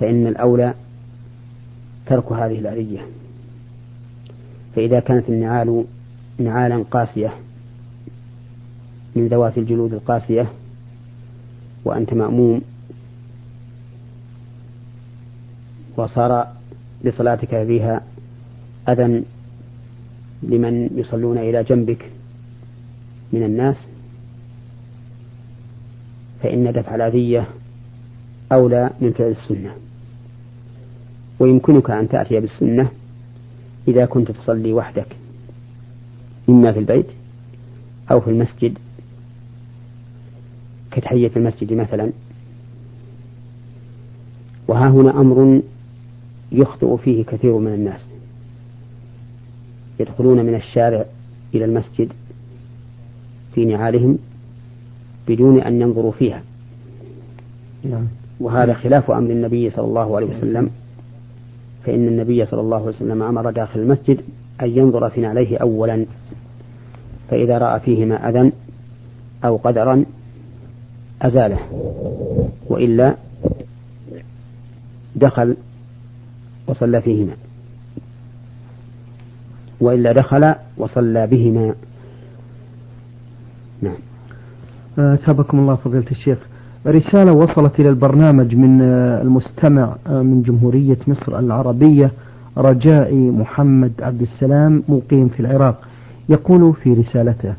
فإن 0.00 0.26
الأولى 0.26 0.74
ترك 2.06 2.32
هذه 2.32 2.58
الأذية. 2.58 3.06
فإذا 4.76 5.00
كانت 5.00 5.28
النعال 5.28 5.84
نعالا 6.38 6.84
قاسية 6.90 7.32
من 9.16 9.28
ذوات 9.28 9.58
الجلود 9.58 9.92
القاسية 9.92 10.46
وأنت 11.84 12.14
مأموم. 12.14 12.60
وصار 15.96 16.46
لصلاتك 17.04 17.48
فيها 17.48 18.02
أذى 18.88 19.22
لمن 20.42 20.90
يصلون 20.94 21.38
إلى 21.38 21.62
جنبك 21.62 22.10
من 23.32 23.42
الناس. 23.42 23.76
فإن 26.42 26.72
دفع 26.72 26.94
الأذية 26.94 27.48
أولى 28.52 28.90
من 29.00 29.12
فعل 29.12 29.30
السنة. 29.30 29.74
ويمكنك 31.38 31.90
أن 31.90 32.08
تأتي 32.08 32.40
بالسنة 32.40 32.88
إذا 33.88 34.06
كنت 34.06 34.30
تصلي 34.30 34.72
وحدك 34.72 35.06
إما 36.48 36.72
في 36.72 36.78
البيت 36.78 37.06
أو 38.10 38.20
في 38.20 38.30
المسجد 38.30 38.78
كتحية 40.94 41.30
المسجد 41.36 41.72
مثلا. 41.72 42.10
وها 44.68 44.88
هنا 44.88 45.20
أمر 45.20 45.60
يخطئ 46.52 46.96
فيه 46.96 47.24
كثير 47.24 47.58
من 47.58 47.74
الناس. 47.74 48.00
يدخلون 50.00 50.44
من 50.44 50.54
الشارع 50.54 51.04
إلى 51.54 51.64
المسجد 51.64 52.12
في 53.54 53.64
نعالهم 53.64 54.18
بدون 55.28 55.60
أن 55.60 55.80
ينظروا 55.80 56.12
فيها. 56.12 56.42
نعم. 57.84 58.06
وهذا 58.40 58.74
خلاف 58.74 59.10
أمر 59.10 59.30
النبي 59.30 59.70
صلى 59.70 59.84
الله 59.84 60.16
عليه 60.16 60.26
وسلم. 60.26 60.70
فإن 61.86 62.08
النبي 62.08 62.46
صلى 62.46 62.60
الله 62.60 62.76
عليه 62.76 62.96
وسلم 62.96 63.22
أمر 63.22 63.50
داخل 63.50 63.80
المسجد 63.80 64.20
أن 64.62 64.70
ينظر 64.70 65.10
في 65.10 65.20
نعليه 65.20 65.58
أولا. 65.58 66.06
فإذا 67.30 67.58
رأى 67.58 67.80
فيهما 67.80 68.28
أذى 68.28 68.52
أو 69.44 69.56
قدرا 69.56 70.04
أزاله 71.22 71.58
وإلا 72.68 73.16
دخل 75.16 75.56
وصلى 76.66 77.00
فيهما. 77.00 77.32
وإلا 79.80 80.12
دخل 80.12 80.54
وصلى 80.76 81.26
بهما. 81.26 81.74
نعم. 83.82 83.96
أثابكم 84.98 85.58
الله 85.58 85.74
فضيلة 85.74 86.10
الشيخ. 86.10 86.38
رسالة 86.86 87.32
وصلت 87.32 87.80
إلى 87.80 87.88
البرنامج 87.88 88.54
من 88.54 88.82
آه، 88.82 89.22
المستمع 89.22 89.96
آه، 90.06 90.22
من 90.22 90.42
جمهورية 90.42 90.98
مصر 91.06 91.38
العربية 91.38 92.10
رجائي 92.58 93.30
محمد 93.30 93.92
عبد 94.00 94.22
السلام 94.22 94.82
مقيم 94.88 95.28
في 95.28 95.40
العراق. 95.40 95.80
يقول 96.28 96.74
في 96.82 96.92
رسالته 96.92 97.54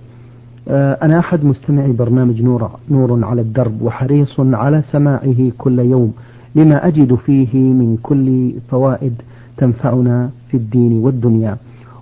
أنا 0.67 1.19
أحد 1.19 1.45
مستمعي 1.45 1.91
برنامج 1.91 2.41
نور, 2.41 2.69
نور 2.89 3.25
على 3.25 3.41
الدرب 3.41 3.81
وحريص 3.81 4.39
على 4.39 4.83
سماعه 4.91 5.51
كل 5.57 5.79
يوم 5.79 6.13
لما 6.55 6.87
أجد 6.87 7.15
فيه 7.15 7.57
من 7.57 7.97
كل 8.03 8.53
فوائد 8.71 9.13
تنفعنا 9.57 10.29
في 10.51 10.57
الدين 10.57 10.93
والدنيا. 10.93 11.57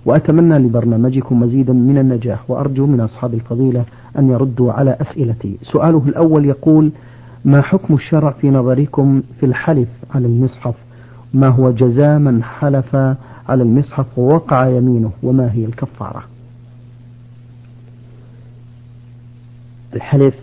وأتمنى 0.06 0.58
لبرنامجكم 0.58 1.40
مزيدا 1.40 1.72
من 1.72 1.98
النجاح 1.98 2.50
وأرجو 2.50 2.86
من 2.86 3.00
أصحاب 3.00 3.34
الفضيلة 3.34 3.84
أن 4.18 4.30
يردوا 4.30 4.72
على 4.72 4.96
أسئلتي. 5.00 5.56
سؤاله 5.62 6.02
الأول 6.06 6.44
يقول 6.44 6.90
ما 7.44 7.62
حكم 7.62 7.94
الشرع 7.94 8.30
في 8.30 8.50
نظركم 8.50 9.22
في 9.40 9.46
الحلف 9.46 9.88
على 10.14 10.26
المصحف؟ 10.26 10.74
ما 11.34 11.48
هو 11.48 11.70
جزاء 11.70 12.18
من 12.18 12.42
حلف 12.42 12.96
على 13.48 13.62
المصحف 13.62 14.06
ووقع 14.18 14.68
يمينه؟ 14.68 15.10
وما 15.22 15.52
هي 15.52 15.64
الكفارة؟ 15.64 16.33
الحلف 19.94 20.34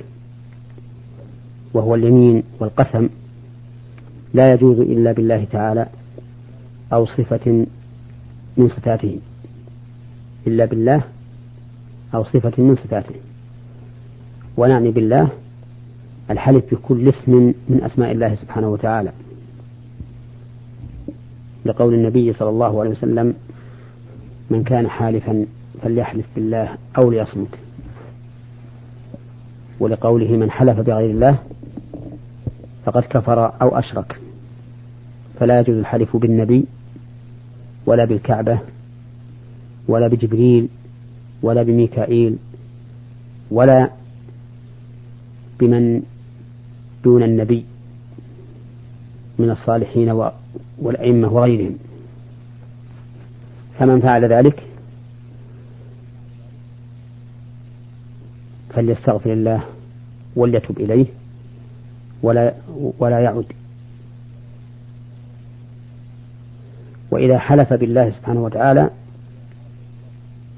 وهو 1.74 1.96
اليمين 1.96 2.44
والقسم 2.60 3.10
لا 4.34 4.54
يجوز 4.54 4.80
إلا 4.80 5.12
بالله 5.12 5.46
تعالى 5.52 5.86
أو 6.94 7.06
صفة 7.06 7.66
من 8.58 8.70
صفاته 8.70 9.20
إلا 10.48 10.66
بالله 10.66 11.04
أو 12.16 12.24
صفة 12.24 12.64
من 12.64 12.76
صفاته. 12.76 13.16
ونعني 14.58 14.92
بالله 14.92 15.30
الحلف 16.30 16.64
بكل 16.74 17.10
اسم 17.10 17.54
من 17.70 17.84
أسماء 17.84 18.12
الله 18.12 18.36
سبحانه 18.36 18.70
وتعالى. 18.70 19.12
لقول 21.66 21.94
النبي 21.94 22.34
صلى 22.34 22.50
الله 22.50 22.80
عليه 22.80 22.90
وسلم 22.90 23.34
من 24.50 24.64
كان 24.64 24.88
حالفا 24.88 25.46
فليحلف 25.82 26.26
بالله 26.36 26.78
أو 26.98 27.12
ليصمت. 27.12 27.61
ولقوله 29.82 30.32
من 30.32 30.52
حلف 30.52 30.80
بغير 30.80 31.10
الله 31.10 31.38
فقد 32.86 33.04
كفر 33.04 33.54
أو 33.62 33.80
أشرك. 33.80 34.20
فلا 35.40 35.60
يجوز 35.60 35.78
الحلف 35.78 36.18
بالنبي 36.18 36.66
ولا 37.86 38.06
بالكعبة 38.06 38.60
ولا 39.88 40.08
بجبريل 40.08 40.68
ولا 41.42 41.64
بميكائيل 41.64 42.38
ولا 43.52 43.90
بمن 45.60 46.02
دون 47.04 47.24
النبي 47.24 47.66
من 49.40 49.50
الصالحين 49.50 50.32
والأئمة 50.78 51.34
وغيرهم. 51.34 51.78
فمن 53.80 54.02
فعل 54.02 54.26
ذلك 54.26 54.64
فليستغفر 58.74 59.34
الله 59.34 59.64
وليتب 60.36 60.80
إليه 60.80 61.06
ولا 62.24 62.54
ولا 63.00 63.20
يعد 63.20 63.46
وإذا 67.12 67.40
حلف 67.40 67.74
بالله 67.74 68.12
سبحانه 68.12 68.44
وتعالى 68.44 68.90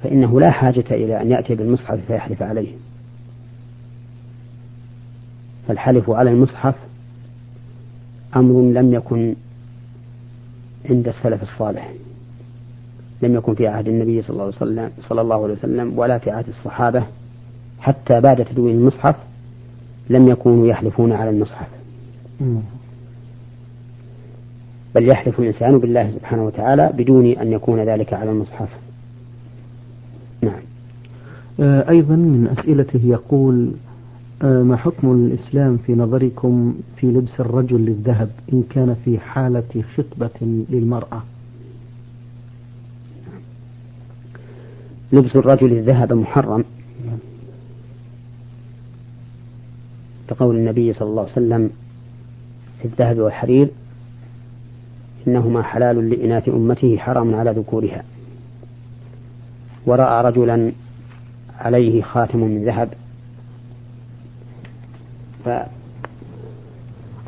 فإنه 0.04 0.40
لا 0.40 0.52
حاجة 0.52 0.86
إلى 0.92 1.22
أن 1.22 1.32
يأتي 1.32 1.56
بالمصحف 1.56 2.00
فيحلف 2.08 2.44
عليه. 2.44 2.72
فالحلف 5.68 6.10
على 6.10 6.32
المصحف 6.32 6.76
أمر 8.36 8.62
لم 8.62 8.94
يكن 8.94 9.36
عند 10.90 11.08
السلف 11.08 11.44
الصالح. 11.44 11.94
لم 13.22 13.36
يكن 13.36 13.56
في 13.56 13.68
عهد 13.68 13.88
النبي 13.88 14.22
صلى 14.22 14.30
الله 14.30 14.44
عليه 14.44 14.56
وسلم 14.56 14.92
صلى 15.10 15.22
الله 15.22 15.44
عليه 15.44 15.54
وسلم 15.54 16.00
ولا 16.00 16.18
في 16.18 16.32
عهد 16.32 16.48
الصحابة 16.48 17.04
حتى 17.84 18.22
بعد 18.22 18.46
تدوين 18.46 18.76
المصحف 18.76 19.16
لم 20.10 20.28
يكونوا 20.28 20.68
يحلفون 20.68 21.12
على 21.12 21.30
المصحف. 21.30 21.68
بل 24.96 25.10
يحلف 25.10 25.40
الإنسان 25.40 25.78
بالله 25.78 26.12
سبحانه 26.12 26.46
وتعالى 26.46 26.94
بدون 26.98 27.26
أن 27.26 27.52
يكون 27.52 27.80
ذلك 27.80 28.14
على 28.14 28.32
المصحف. 28.32 28.70
نعم. 30.42 30.62
آه، 31.60 31.90
أيضا 31.90 32.16
من 32.16 32.48
أسئلته 32.58 33.00
يقول 33.04 33.72
آه، 34.42 34.64
ما 34.64 34.78
حكم 34.78 35.12
الإسلام 35.12 35.78
في 35.78 35.94
نظركم 35.96 36.76
في 36.98 37.08
لبس 37.08 37.40
الرجل 37.40 37.86
للذهب 37.86 38.30
إن 38.54 38.64
كان 38.70 38.96
في 39.06 39.20
حالة 39.20 39.84
خطبة 39.98 40.64
للمرأة؟ 40.70 41.24
لبس 45.14 45.36
الرجل 45.36 45.72
الذهب 45.72 46.14
محرم. 46.14 46.64
كقول 50.34 50.56
النبي 50.56 50.94
صلى 50.94 51.10
الله 51.10 51.22
عليه 51.22 51.32
وسلم 51.32 51.70
في 52.82 52.86
الذهب 52.86 53.20
والحرير 53.20 53.68
إنهما 55.28 55.64
حلال 55.64 56.10
لإناث 56.10 56.50
أمته 56.50 56.98
حرام 56.98 57.36
على 57.36 57.52
ذكورها. 57.52 58.04
ورأى 59.86 60.24
رجلا 60.24 60.72
عليه 61.60 62.02
خاتم 62.02 62.40
من 62.40 62.66
ذهب. 62.66 62.90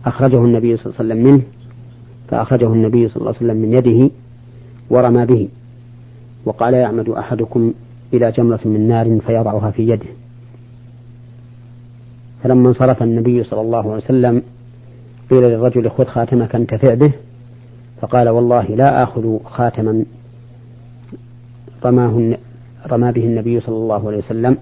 فأخرجه 0.04 0.38
النبي 0.38 0.78
صلى 0.78 0.86
الله 0.86 0.96
عليه 1.00 1.06
وسلم 1.06 1.24
منه 1.24 1.42
فأخرجه 2.28 2.74
النبي 2.74 3.08
صلى 3.08 3.18
الله 3.18 3.36
عليه 3.36 3.38
وسلم 3.38 3.58
من 3.58 3.74
يده 3.74 4.10
ورمى 4.90 5.26
به. 5.26 5.50
وقال 6.46 6.74
يعمد 6.74 7.10
أحدكم 7.10 7.74
إلى 8.14 8.32
جمرة 8.32 8.60
من 8.66 8.88
نار 8.88 9.20
فيضعها 9.28 9.72
في 9.72 9.90
يده. 9.90 10.08
فلما 12.46 12.70
انصرف 12.70 13.04
النبي 13.04 13.44
صلى 13.44 13.62
الله 13.62 13.80
عليه 13.80 14.04
وسلم 14.04 14.42
قيل 15.32 15.44
للرجل 15.44 15.90
خذ 15.90 16.06
خاتمك 16.06 16.56
انتفع 16.56 16.94
به 16.94 17.12
فقال 18.02 18.30
والله 18.30 18.64
لا 18.64 19.04
آخذ 19.04 19.38
خاتما 19.46 20.06
رماه 21.86 22.38
رمى 22.88 23.12
به 23.12 23.24
النبي 23.24 23.60
صلى 23.60 23.76
الله 23.76 24.08
عليه 24.08 24.18
وسلم 24.18 24.58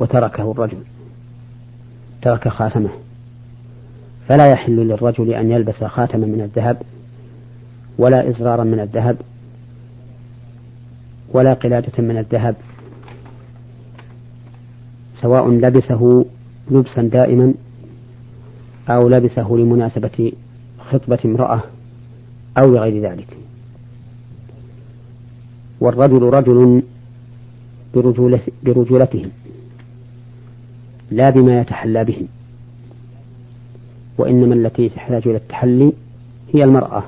وتركه 0.00 0.50
الرجل 0.50 0.78
ترك 2.22 2.48
خاتمه. 2.48 2.90
فلا 4.28 4.46
يحل 4.46 4.76
للرجل 4.76 5.32
أن 5.32 5.50
يلبس 5.50 5.84
خاتما 5.84 6.26
من 6.26 6.40
الذهب 6.40 6.82
ولا 7.98 8.28
إزرارا 8.28 8.64
من 8.64 8.80
الذهب 8.80 9.16
ولا 11.32 11.52
قلادة 11.52 12.02
من 12.02 12.18
الذهب 12.18 12.54
سواء 15.22 15.50
لبسه 15.50 16.24
لبسا 16.70 17.02
دائما 17.02 17.54
أو 18.88 19.08
لبسه 19.08 19.52
لمناسبة 19.52 20.32
خطبة 20.78 21.18
امرأة 21.24 21.62
أو 22.62 22.74
لغير 22.74 23.10
ذلك. 23.10 23.36
والرجل 25.80 26.22
رجل 26.22 26.82
برجولته 28.64 29.26
لا 31.10 31.30
بما 31.30 31.60
يتحلى 31.60 32.04
به 32.04 32.26
وإنما 34.18 34.54
التي 34.54 34.88
تحتاج 34.88 35.28
إلى 35.28 35.36
التحلي 35.36 35.92
هي 36.54 36.64
المرأة 36.64 37.04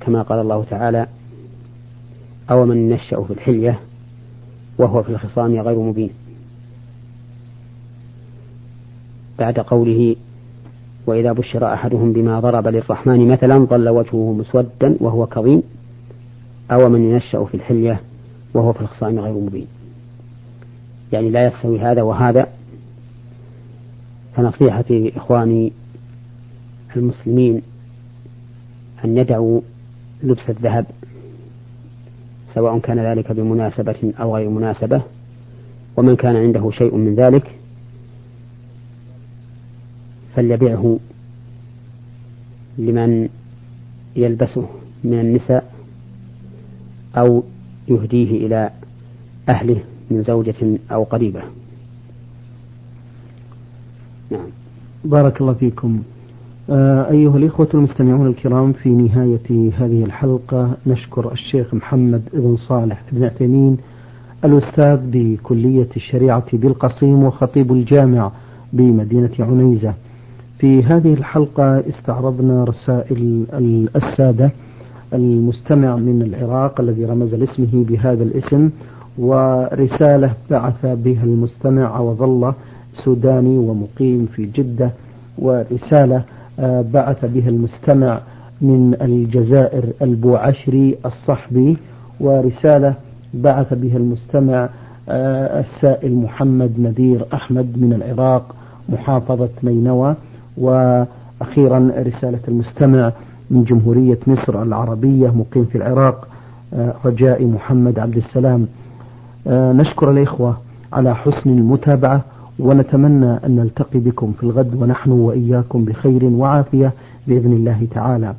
كما 0.00 0.22
قال 0.22 0.38
الله 0.40 0.64
تعالى 0.70 1.06
أو 2.50 2.66
من 2.66 2.90
ينشأ 2.90 3.22
في 3.22 3.32
الحلية 3.32 3.80
وهو 4.78 5.02
في 5.02 5.08
الخصام 5.08 5.60
غير 5.60 5.78
مبين. 5.78 6.10
بعد 9.38 9.58
قوله 9.58 10.16
وإذا 11.06 11.32
بشر 11.32 11.74
أحدهم 11.74 12.12
بما 12.12 12.40
ضرب 12.40 12.68
للرحمن 12.68 13.28
مثلا 13.28 13.58
ظل 13.58 13.88
وجهه 13.88 14.32
مسودا 14.32 14.96
وهو 15.00 15.26
كظيم 15.26 15.62
أو 16.70 16.88
من 16.88 17.10
ينشأ 17.12 17.44
في 17.44 17.54
الحلية 17.54 18.00
وهو 18.54 18.72
في 18.72 18.80
الخصام 18.80 19.18
غير 19.18 19.34
مبين. 19.34 19.66
يعني 21.12 21.30
لا 21.30 21.46
يستوي 21.46 21.80
هذا 21.80 22.02
وهذا. 22.02 22.46
فنصيحتي 24.36 24.98
لإخواني 24.98 25.72
المسلمين 26.96 27.62
أن 29.04 29.18
يدعوا 29.18 29.60
لبس 30.22 30.50
الذهب. 30.50 30.86
سواء 32.54 32.78
كان 32.78 32.98
ذلك 32.98 33.32
بمناسبة 33.32 34.12
أو 34.20 34.36
غير 34.36 34.48
مناسبة 34.48 35.02
ومن 35.96 36.16
كان 36.16 36.36
عنده 36.36 36.70
شيء 36.70 36.94
من 36.94 37.14
ذلك 37.14 37.50
فليبيعه 40.34 40.98
لمن 42.78 43.28
يلبسه 44.16 44.68
من 45.04 45.20
النساء 45.20 45.72
أو 47.16 47.42
يهديه 47.88 48.46
إلى 48.46 48.70
أهله 49.48 49.80
من 50.10 50.22
زوجة 50.22 50.78
أو 50.92 51.04
قريبة. 51.04 51.42
نعم. 54.30 54.46
بارك 55.04 55.40
الله 55.40 55.52
فيكم. 55.52 56.02
أيها 56.70 57.36
الإخوة 57.36 57.68
المستمعون 57.74 58.26
الكرام 58.26 58.72
في 58.72 58.88
نهاية 58.88 59.70
هذه 59.78 60.04
الحلقة 60.04 60.70
نشكر 60.86 61.32
الشيخ 61.32 61.74
محمد 61.74 62.22
بن 62.32 62.56
صالح 62.56 63.02
بن 63.12 63.24
عثيمين 63.24 63.76
الأستاذ 64.44 65.00
بكلية 65.04 65.88
الشريعة 65.96 66.44
بالقصيم 66.52 67.24
وخطيب 67.24 67.72
الجامع 67.72 68.30
بمدينة 68.72 69.30
عنيزة. 69.40 69.94
في 70.58 70.82
هذه 70.82 71.14
الحلقة 71.14 71.88
استعرضنا 71.88 72.64
رسائل 72.64 73.46
السادة 73.96 74.50
المستمع 75.14 75.96
من 75.96 76.22
العراق 76.22 76.80
الذي 76.80 77.04
رمز 77.04 77.34
لاسمه 77.34 77.84
بهذا 77.84 78.22
الاسم 78.22 78.70
ورسالة 79.18 80.32
بعث 80.50 80.86
بها 80.86 81.24
المستمع 81.24 81.96
الله 82.24 82.54
سوداني 83.04 83.58
ومقيم 83.58 84.26
في 84.34 84.46
جدة 84.46 84.90
ورسالة 85.38 86.16
آه، 86.16 86.37
بعث 86.92 87.24
بها 87.24 87.48
المستمع 87.48 88.20
من 88.60 88.94
الجزائر 89.00 89.84
البوعشري 90.02 90.98
الصحبي 91.06 91.76
ورسالة 92.20 92.94
بعث 93.34 93.74
بها 93.74 93.96
المستمع 93.96 94.68
آه، 95.08 95.60
السائل 95.60 96.14
محمد 96.14 96.72
ندير 96.78 97.26
أحمد 97.34 97.78
من 97.78 97.92
العراق 97.92 98.54
محافظة 98.88 99.48
نينوى 99.62 100.14
وأخيرا 100.58 101.90
رسالة 101.98 102.40
المستمع 102.48 103.12
من 103.50 103.64
جمهورية 103.64 104.18
مصر 104.26 104.62
العربية 104.62 105.28
مقيم 105.28 105.64
في 105.64 105.78
العراق 105.78 106.28
آه، 106.74 106.94
رجاء 107.04 107.46
محمد 107.46 107.98
عبد 107.98 108.16
السلام. 108.16 108.66
آه، 109.46 109.72
نشكر 109.72 110.10
الإخوة 110.10 110.56
على 110.92 111.14
حسن 111.14 111.50
المتابعة 111.50 112.24
ونتمنى 112.58 113.32
أن 113.46 113.56
نلتقي 113.56 113.98
بكم 113.98 114.32
في 114.32 114.42
الغد 114.42 114.82
ونحن 114.82 115.10
وإياكم 115.10 115.84
بخير 115.84 116.24
وعافية 116.24 116.92
بإذن 117.26 117.52
الله 117.52 117.86
تعالى. 117.90 118.34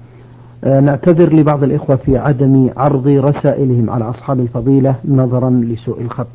آه، 0.63 0.79
نعتذر 0.79 1.33
لبعض 1.33 1.63
الإخوة 1.63 1.95
في 1.95 2.17
عدم 2.17 2.69
عرض 2.77 3.07
رسائلهم 3.07 3.89
على 3.89 4.09
أصحاب 4.09 4.39
الفضيلة 4.39 4.95
نظرا 5.07 5.49
لسوء 5.49 6.01
الخط. 6.01 6.27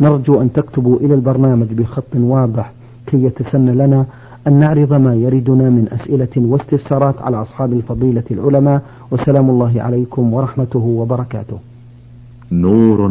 نرجو 0.00 0.40
أن 0.40 0.52
تكتبوا 0.52 0.96
إلى 0.96 1.14
البرنامج 1.14 1.66
بخط 1.72 2.16
واضح 2.16 2.72
كي 3.06 3.24
يتسنى 3.24 3.72
لنا 3.72 4.04
أن 4.46 4.58
نعرض 4.58 4.92
ما 4.92 5.14
يردنا 5.14 5.70
من 5.70 5.88
أسئلة 5.92 6.28
واستفسارات 6.36 7.14
على 7.22 7.42
أصحاب 7.42 7.72
الفضيلة 7.72 8.24
العلماء. 8.30 8.82
وسلام 9.10 9.50
الله 9.50 9.82
عليكم 9.82 10.34
ورحمته 10.34 10.78
وبركاته. 10.78 11.58
نور 12.52 13.08